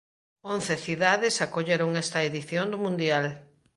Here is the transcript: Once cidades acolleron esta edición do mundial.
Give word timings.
Once 0.53 0.73
cidades 0.85 1.35
acolleron 1.45 1.91
esta 2.03 2.19
edición 2.29 2.65
do 2.69 2.77
mundial. 2.85 3.25